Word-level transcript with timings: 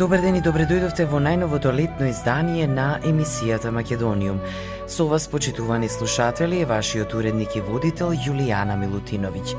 Добар 0.00 0.22
ден 0.24 0.38
и 0.38 0.40
добре 0.40 0.64
дојдовте 0.64 1.04
во 1.04 1.18
најновото 1.20 1.74
летно 1.76 2.06
издание 2.08 2.64
на 2.64 2.86
емисијата 3.04 3.68
Македониум. 3.68 4.38
Со 4.88 5.04
вас, 5.04 5.26
почитувани 5.28 5.90
слушатели, 5.92 6.62
е 6.62 6.68
вашиот 6.70 7.12
уредник 7.14 7.56
и 7.56 7.60
водител 7.60 8.14
Јулијана 8.16 8.78
Милутиновиќ. 8.80 9.52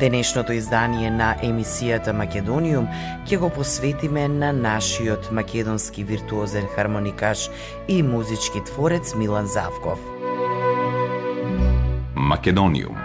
Денешното 0.00 0.56
издание 0.56 1.10
на 1.10 1.34
емисијата 1.44 2.16
Македониум 2.16 2.88
ќе 3.28 3.36
го 3.36 3.52
посветиме 3.52 4.28
на 4.28 4.52
нашиот 4.52 5.28
македонски 5.30 6.08
виртуозен 6.08 6.72
хармоникаш 6.72 7.50
и 7.88 8.02
музички 8.02 8.64
творец 8.64 9.14
Милан 9.14 9.46
Завков. 9.46 10.00
Македониум 12.16 13.01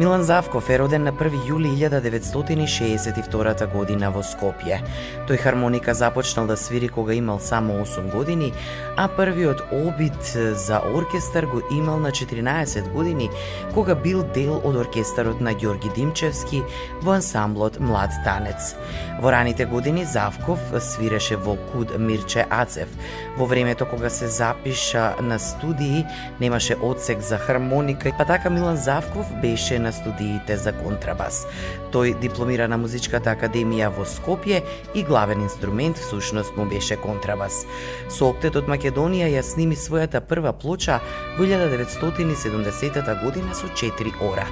Милан 0.00 0.22
Завков 0.22 0.70
е 0.70 0.78
роден 0.78 1.02
на 1.04 1.12
1 1.12 1.42
јули 1.44 1.68
1962 1.76 3.66
година 3.72 4.08
во 4.10 4.22
Скопје. 4.24 4.78
Тој 5.28 5.36
хармоника 5.36 5.92
започнал 5.94 6.46
да 6.48 6.56
свири 6.56 6.88
кога 6.88 7.12
имал 7.12 7.36
само 7.38 7.84
8 7.84 8.08
години, 8.08 8.52
а 8.96 9.08
првиот 9.08 9.60
обид 9.72 10.24
за 10.56 10.80
оркестар 10.94 11.44
го 11.44 11.60
имал 11.70 11.98
на 12.00 12.10
14 12.10 12.88
години, 12.92 13.28
кога 13.74 13.94
бил 13.94 14.22
дел 14.22 14.56
од 14.64 14.76
оркестарот 14.76 15.40
на 15.40 15.52
Ѓорги 15.52 15.92
Димчевски 15.94 16.62
во 17.02 17.12
ансамблот 17.20 17.76
Млад 17.80 18.10
танец. 18.24 18.72
Во 19.20 19.28
раните 19.32 19.66
години 19.66 20.04
Завков 20.04 20.60
свиреше 20.80 21.36
во 21.36 21.58
Куд 21.72 21.92
Мирче 21.98 22.46
Ацев. 22.48 22.88
Во 23.36 23.44
времето 23.44 23.84
кога 23.84 24.08
се 24.08 24.28
запиша 24.28 25.14
на 25.20 25.38
студии, 25.38 26.06
немаше 26.40 26.76
одсек 26.80 27.20
за 27.20 27.36
хармоника, 27.36 28.12
па 28.18 28.24
така 28.24 28.50
Милан 28.50 28.76
Завков 28.76 29.26
беше 29.42 29.78
на 29.78 29.89
на 29.90 29.96
студиите 29.96 30.56
за 30.56 30.70
контрабас. 30.72 31.46
Тој 31.90 32.14
дипломира 32.22 32.68
на 32.70 32.78
Музичката 32.78 33.34
академија 33.34 33.90
во 33.90 34.06
Скопје 34.06 34.62
и 34.94 35.02
главен 35.02 35.42
инструмент 35.42 35.98
всушност 35.98 36.56
му 36.56 36.66
беше 36.70 36.96
контрабас. 36.96 37.64
Со 38.08 38.30
Октет 38.30 38.56
од 38.56 38.70
Македонија 38.70 39.26
ја 39.34 39.42
сними 39.42 39.74
својата 39.74 40.22
прва 40.22 40.52
плоча 40.52 41.00
во 41.38 41.44
1970 41.44 43.10
година 43.24 43.54
со 43.54 43.66
4 43.66 44.14
ора. 44.22 44.46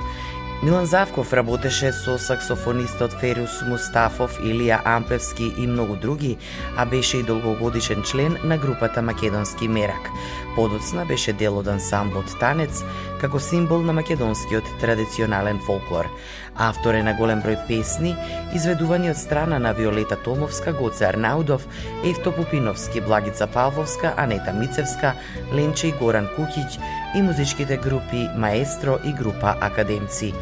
Милан 0.63 0.87
Завков 0.87 1.33
работеше 1.33 1.93
со 1.93 2.19
саксофонистот 2.19 3.13
Ферус 3.21 3.61
Мустафов, 3.63 4.41
Илија 4.43 4.81
Ампевски 4.85 5.53
и 5.57 5.67
многу 5.67 5.95
други, 5.97 6.37
а 6.77 6.85
беше 6.85 7.19
и 7.19 7.23
долгогодишен 7.23 8.03
член 8.03 8.37
на 8.45 8.59
групата 8.59 9.03
Македонски 9.03 9.69
мерак. 9.69 10.11
Подоцна 10.57 11.07
беше 11.07 11.33
дел 11.33 11.59
од 11.59 11.71
ансамблот 11.71 12.35
Танец, 12.41 12.83
како 13.21 13.39
символ 13.39 13.87
на 13.87 13.93
македонскиот 13.93 14.67
традиционален 14.81 15.61
фолклор. 15.63 16.11
Автор 16.59 16.97
е 16.99 17.05
на 17.07 17.13
голем 17.15 17.39
број 17.39 17.55
песни, 17.69 18.17
изведувани 18.51 19.13
од 19.13 19.19
страна 19.21 19.61
на 19.63 19.71
Виолета 19.79 20.17
Томовска, 20.19 20.73
Гоце 20.75 21.07
Арнаудов, 21.07 21.69
Евто 22.05 22.33
Пупиновски, 22.35 23.01
Благица 23.01 23.47
Павловска, 23.47 24.15
Анета 24.17 24.53
Мицевска, 24.53 25.15
Ленче 25.55 25.89
и 25.89 25.93
Горан 26.01 26.27
Кукиќ 26.35 26.81
и 27.15 27.23
музичките 27.23 27.77
групи 27.77 28.27
Маестро 28.35 28.99
и 29.05 29.13
група 29.13 29.55
Академци. 29.61 30.35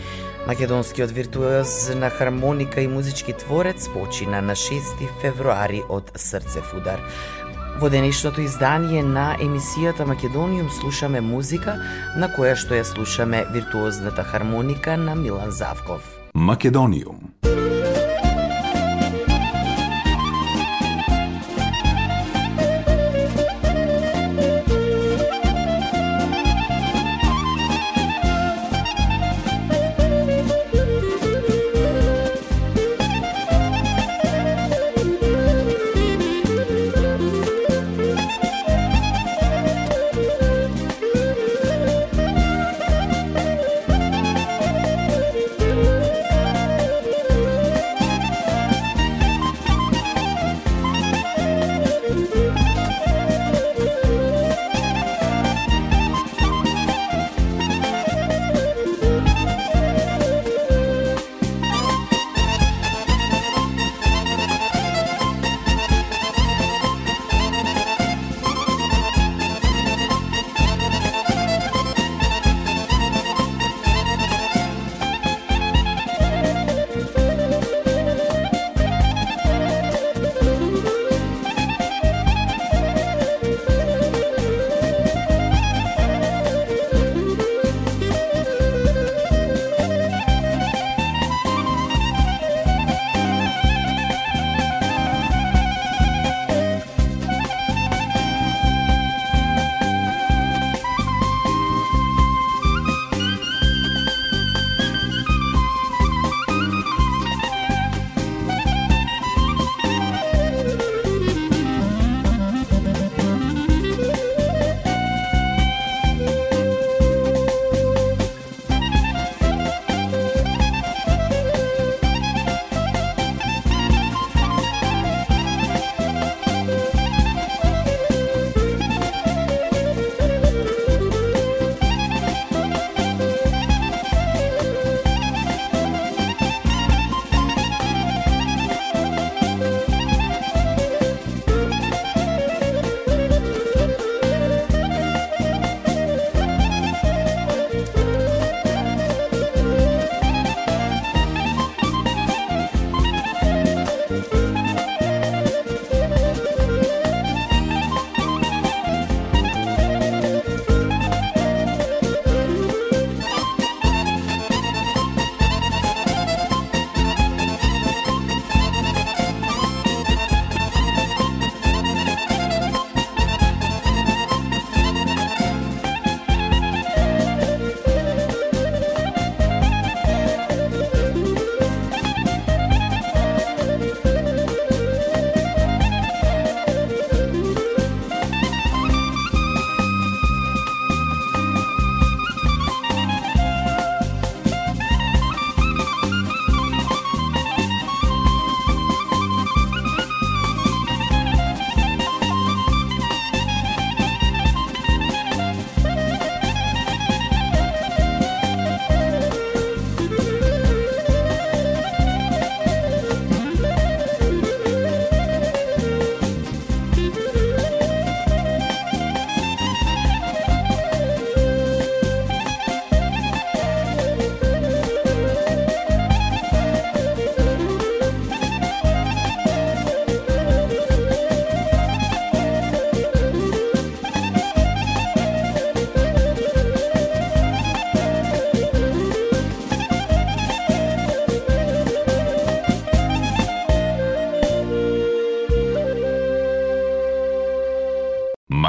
Македонскиот 0.46 1.10
виртуоз 1.10 1.90
на 1.94 2.08
хармоника 2.10 2.80
и 2.80 2.88
музички 2.88 3.32
творец 3.32 3.88
почина 3.88 4.40
на 4.40 4.54
6 4.54 5.08
февруари 5.20 5.82
од 5.88 6.12
срцев 6.14 6.72
удар. 6.74 7.00
Во 7.80 7.90
денешното 7.92 8.40
издание 8.40 9.02
на 9.04 9.34
емисијата 9.36 10.06
Македониум 10.08 10.70
слушаме 10.72 11.20
музика 11.20 11.74
на 12.16 12.30
која 12.32 12.54
што 12.56 12.72
ја 12.72 12.86
слушаме 12.88 13.44
виртуозната 13.52 14.24
хармоника 14.24 14.96
на 14.96 15.14
Милан 15.14 15.52
Завков. 15.52 16.00
Македониум 16.32 17.36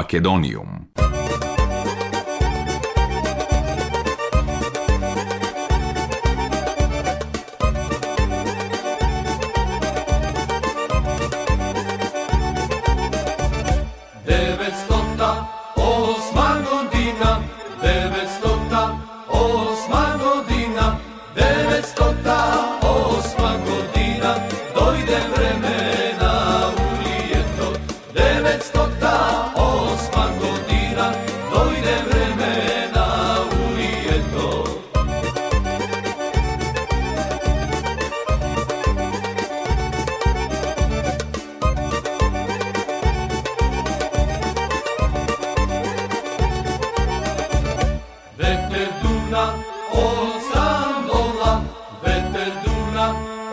Македониум. 0.08 0.87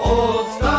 Old 0.05 0.47
style. 0.51 0.74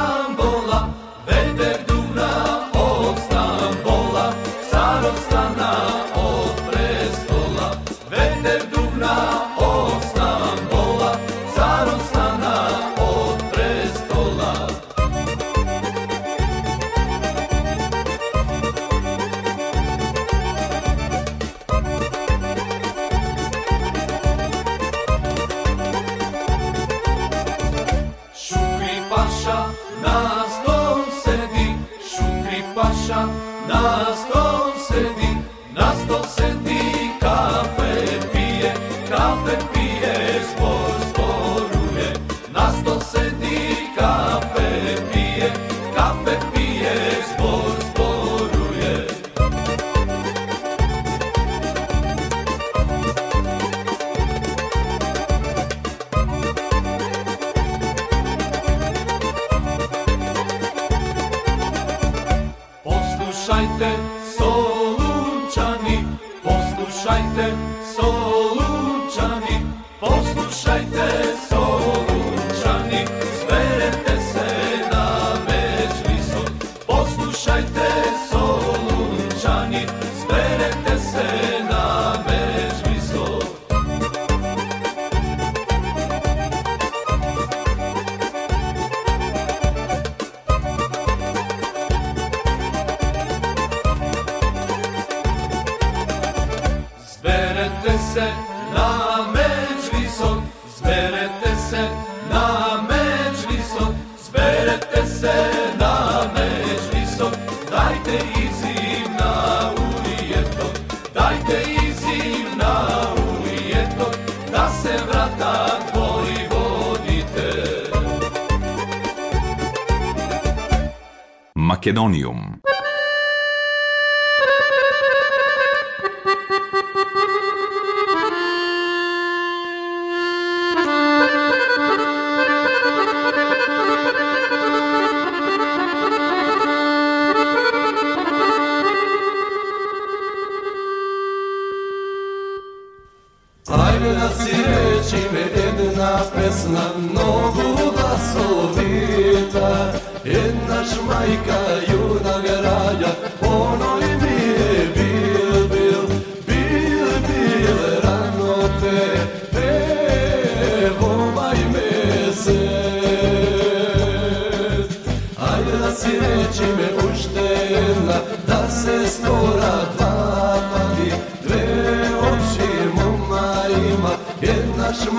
Македониум. 121.87 122.61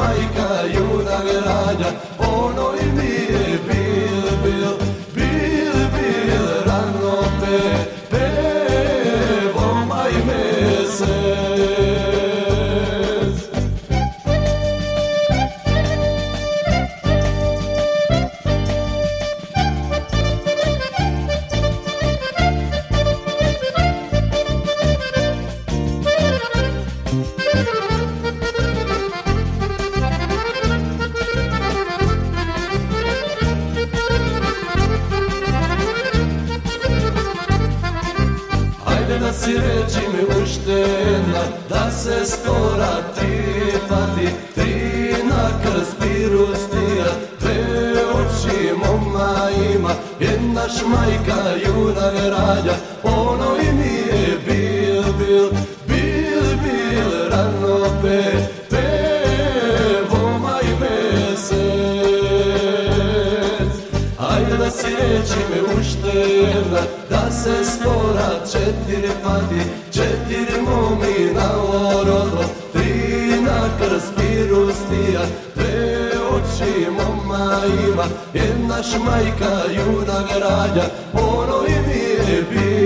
Еднаш 0.03 0.86
našim 48.37 48.81
omlajima 48.93 49.89
Jer 50.19 50.41
naš 50.41 50.73
majka 50.87 51.41
junave 51.65 52.29
rađa 52.29 52.75
Ono 53.03 53.55
i 53.57 53.73
mi 53.73 53.95
je 54.17 54.37
bil, 54.45 55.03
bil, 55.17 55.49
bil, 55.87 56.57
bil 56.63 57.29
Rano 57.31 57.77
pe, 58.01 58.23
pe, 58.69 58.87
voma 60.09 60.59
i 60.61 60.71
mesec. 60.79 61.57
Ajde 64.19 64.57
da 64.57 64.69
sjeći 64.71 65.39
me 65.49 65.61
ušte 65.79 66.19
jedna 66.19 66.81
Da 67.09 67.31
se 67.31 67.65
spora 67.65 68.29
četiri 68.51 69.11
pati 69.23 69.61
Četiri 69.91 70.61
momi 70.61 71.33
na 71.33 71.49
orodlo 71.61 72.43
Tri 72.73 73.41
na 73.41 73.69
krspiru 73.79 74.71
stija 74.71 75.21
majka 77.57 77.91
ima, 77.91 78.03
jedna 78.33 78.83
šmajka 78.83 79.61
juna 79.75 80.23
radja, 80.39 80.83
ono 81.13 81.65
im 81.67 81.89
je 82.29 82.43
bilo. 82.49 82.76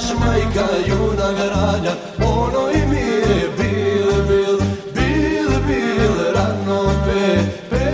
naš 0.00 0.10
majka 0.20 0.66
juna 0.86 1.32
granja, 1.32 1.92
ono 2.18 2.70
i 2.70 2.86
mi 2.90 2.96
je 2.96 3.48
bil, 3.58 4.24
bil, 4.28 4.58
bil, 4.94 5.50
bil, 5.66 6.14
rano 6.34 6.82
pe, 7.04 7.22
pe, 7.70 7.88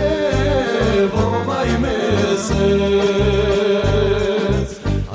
voma 1.13 1.63
i 1.63 1.77
mesec. 1.81 2.57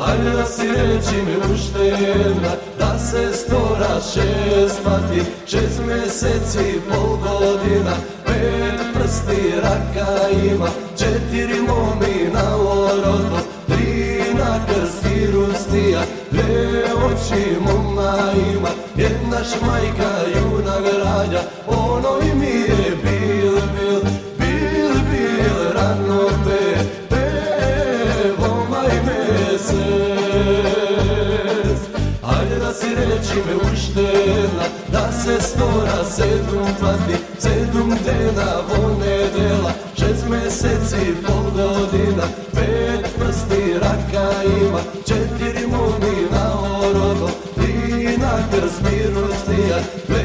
Ajde 0.07 0.31
da 0.31 0.45
si 0.45 0.67
reći 0.67 1.17
mi 1.27 1.37
uštena, 1.55 2.53
da 2.79 2.99
se 2.99 3.33
stora 3.33 4.01
šest 4.13 4.81
pati, 4.85 5.23
šest 5.47 5.81
meseci, 5.87 6.81
pol 6.89 7.17
godina, 7.17 7.95
pet 8.27 8.81
prsti 8.95 9.41
raka 9.63 10.29
ima, 10.45 10.69
makar 14.53 14.87
sirostija 15.01 16.03
Le 16.33 16.85
oči 17.07 17.45
moma 17.61 18.15
ima. 18.55 18.69
Jedna 18.97 19.39
šmajka 19.45 20.13
juna 20.35 20.77
granja 20.81 21.43
Ono 21.67 22.13
i 22.23 22.35
mi 22.35 22.47
je 22.47 22.97
bil, 23.03 23.53
bil 23.75 24.01
Bil, 24.39 24.95
bil, 25.11 25.57
rano 25.75 26.23
pe 26.45 26.63
Pevo 27.11 28.53
maj 28.71 28.93
mesec 29.07 29.79
Ajde 32.23 32.57
da 32.59 32.73
si 32.73 32.89
reći 32.95 33.39
me 33.47 33.55
uštena 33.73 34.67
Da 34.93 35.13
se 35.13 35.35
stora 35.41 36.05
sedum 36.05 36.69
plati 36.81 37.17
Sedum 37.39 37.91
dena 38.05 38.51
vone 38.69 39.17
dela 39.37 39.73
Šest 39.95 40.25
meseci, 40.29 41.05
pol 41.27 41.45
godina 41.57 42.27
Pet 42.55 43.05
prsti 43.19 43.62
рака 43.81 44.27
има, 44.63 44.81
четири 45.07 45.67
муми 45.67 46.17
на 46.31 46.45
ороко, 46.81 47.29
три 47.57 48.17
на 48.17 48.35
крсмиру 48.51 49.27
стијат, 49.41 49.85
две 50.07 50.25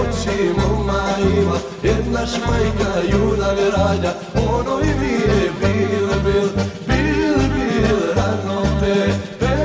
очи 0.00 0.38
мума 0.58 1.02
има, 1.38 1.58
еднаш 1.82 2.32
мајка 2.46 2.90
јуда 3.10 3.50
ви 3.56 3.68
оно 4.36 4.80
и 4.80 4.92
ми 5.00 5.14
е 5.14 5.50
бил, 5.60 6.08
бил, 6.24 6.48
бил, 6.88 7.38
бил, 7.54 7.98
рано 8.16 8.58
пе, 8.80 8.96
пе, 9.40 9.56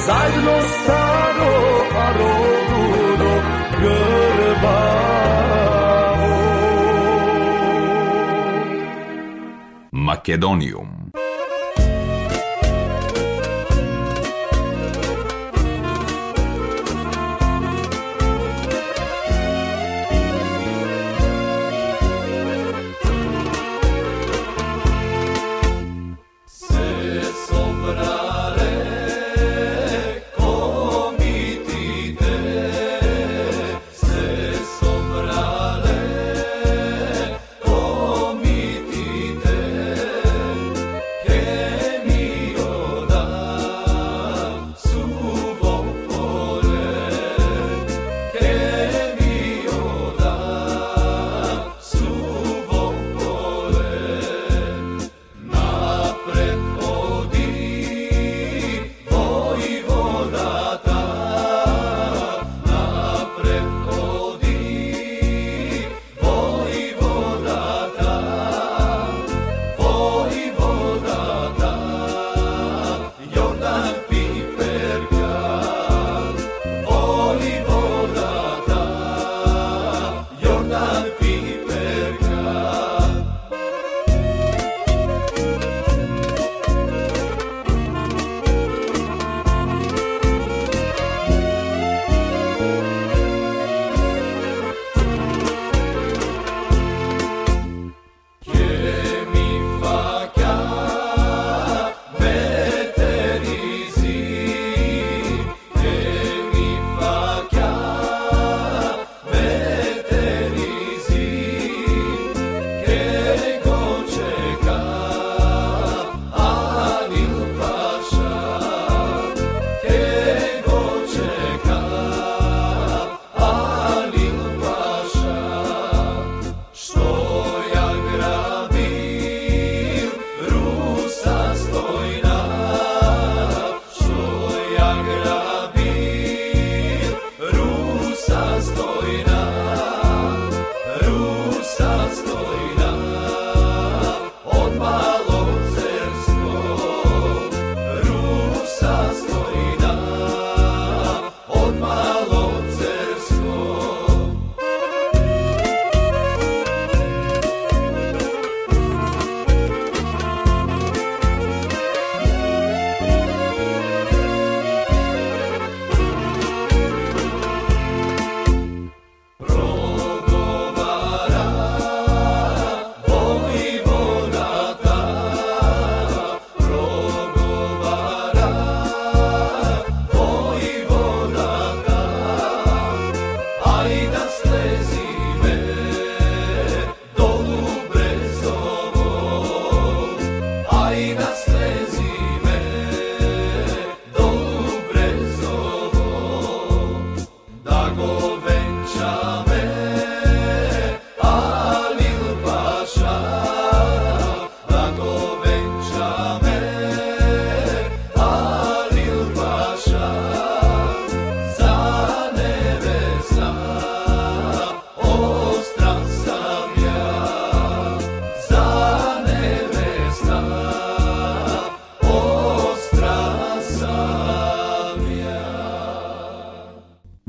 zajedno 0.08 0.62
staro, 0.62 1.54
a 2.04 2.06
roguno. 2.18 2.48
Makedonijum 9.92 10.97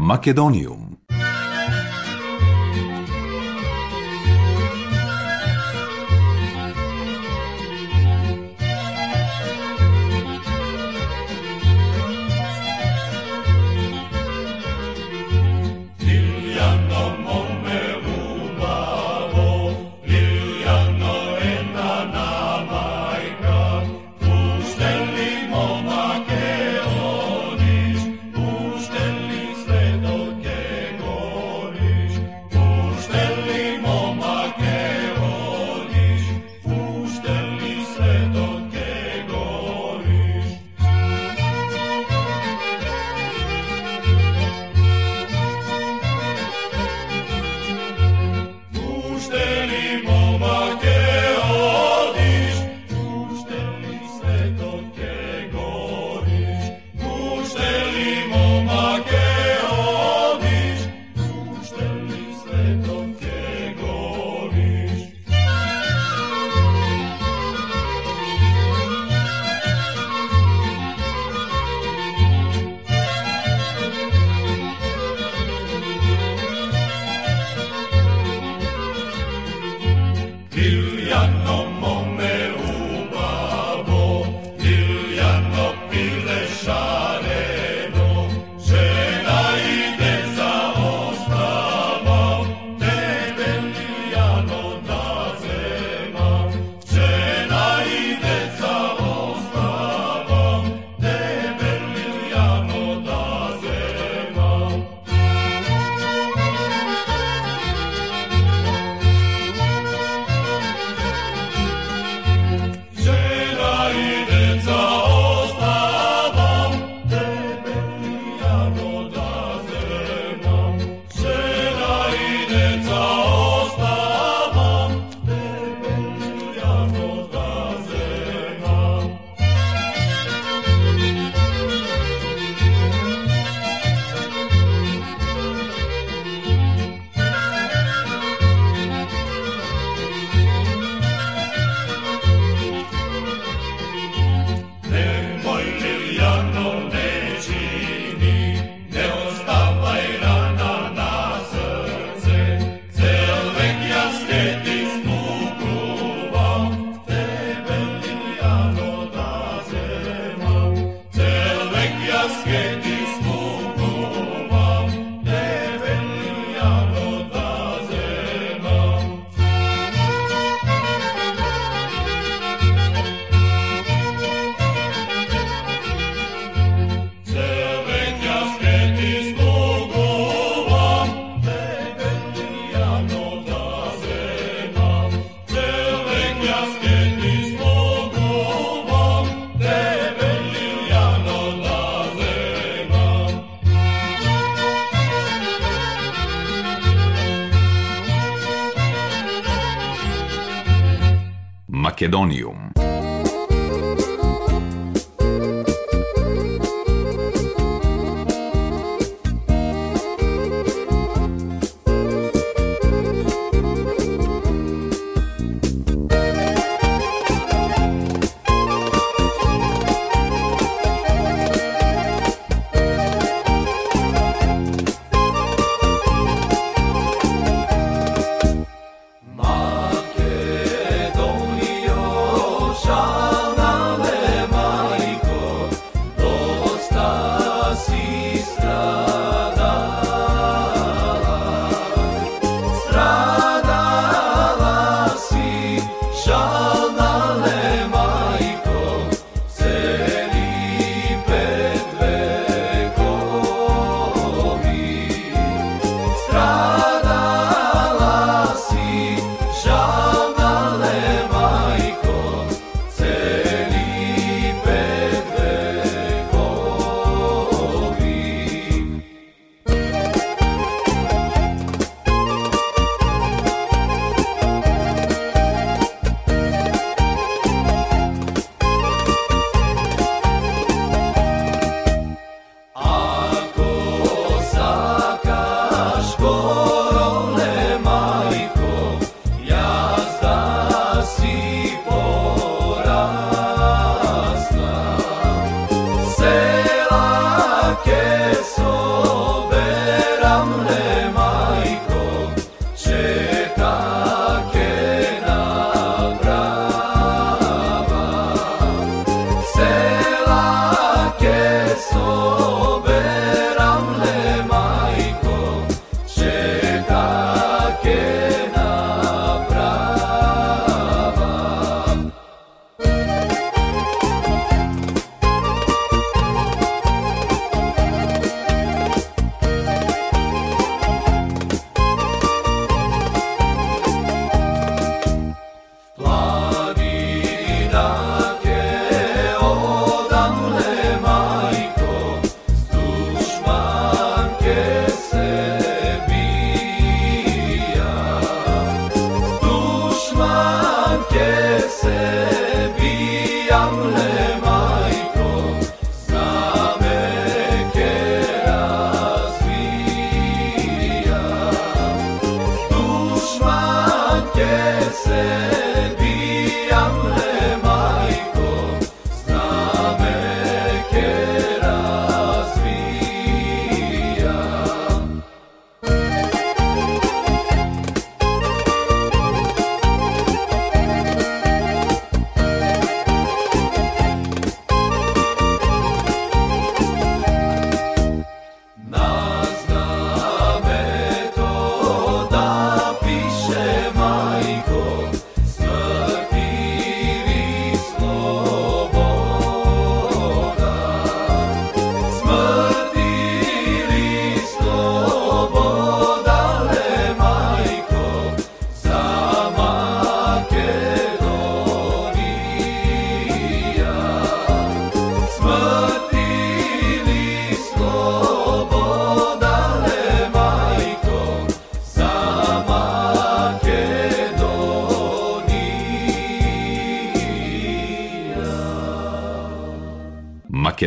Македониум. 0.09 0.98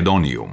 Македониум. 0.01 0.50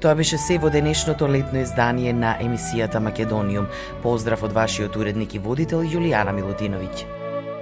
Тоа 0.00 0.14
беше 0.14 0.38
се 0.38 0.58
во 0.62 0.70
денешното 0.70 1.26
летно 1.26 1.58
издание 1.58 2.12
на 2.14 2.36
емисијата 2.38 3.00
Македониум. 3.02 3.66
Поздрав 4.02 4.44
од 4.46 4.54
вашиот 4.54 4.96
уредник 4.96 5.34
и 5.34 5.42
водител 5.42 5.82
Јулијана 5.82 6.30
Милутиновиќ. 6.38 7.02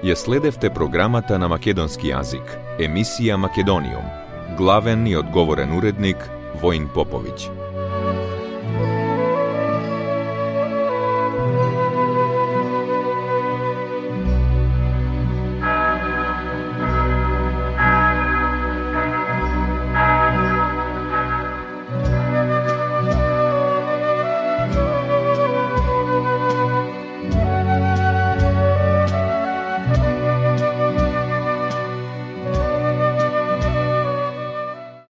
Ја 0.04 0.14
следевте 0.14 0.68
програмата 0.70 1.38
на 1.40 1.48
македонски 1.48 2.12
јазик, 2.12 2.58
емисија 2.78 3.40
Македониум. 3.40 4.04
Главен 4.56 5.06
и 5.06 5.16
одговорен 5.16 5.72
уредник 5.72 6.28
Воин 6.60 6.90
Поповиќ. 6.94 7.55